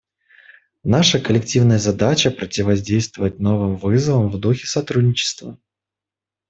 Наша 0.83 1.19
коллективная 1.19 1.77
задача— 1.77 2.31
противодействовать 2.31 3.37
новым 3.37 3.75
вызовам 3.75 4.31
в 4.31 4.39
духе 4.39 4.65
сотрудничества. 4.65 5.59